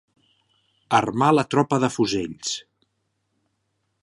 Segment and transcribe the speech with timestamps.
[0.99, 2.57] Armar la tropa de fusells.